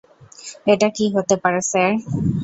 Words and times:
এটা 0.67 0.87
কী 0.89 1.05
করে 1.05 1.13
হতে 1.15 1.35
পারে, 1.43 1.59
স্যার? 1.71 1.91